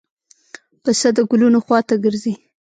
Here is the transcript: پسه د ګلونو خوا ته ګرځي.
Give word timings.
پسه 0.83 1.09
د 1.17 1.19
ګلونو 1.29 1.59
خوا 1.65 1.79
ته 1.87 1.95
ګرځي. 2.03 2.33